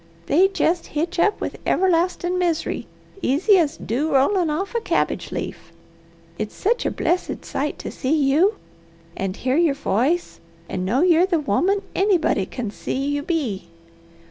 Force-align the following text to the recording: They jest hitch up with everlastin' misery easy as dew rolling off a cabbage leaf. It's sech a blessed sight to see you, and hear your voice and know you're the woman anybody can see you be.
They 0.25 0.47
jest 0.47 0.87
hitch 0.97 1.19
up 1.19 1.39
with 1.39 1.59
everlastin' 1.63 2.39
misery 2.39 2.87
easy 3.21 3.59
as 3.59 3.77
dew 3.77 4.15
rolling 4.15 4.49
off 4.49 4.73
a 4.73 4.81
cabbage 4.81 5.31
leaf. 5.31 5.71
It's 6.39 6.55
sech 6.55 6.85
a 6.85 6.89
blessed 6.89 7.45
sight 7.45 7.77
to 7.77 7.91
see 7.91 8.15
you, 8.31 8.55
and 9.15 9.35
hear 9.37 9.57
your 9.57 9.75
voice 9.75 10.39
and 10.67 10.87
know 10.87 11.03
you're 11.03 11.27
the 11.27 11.39
woman 11.39 11.83
anybody 11.93 12.47
can 12.47 12.71
see 12.71 13.09
you 13.09 13.21
be. 13.21 13.69